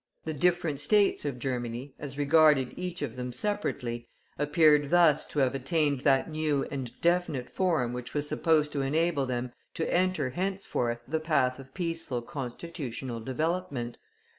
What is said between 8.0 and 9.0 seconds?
was supposed to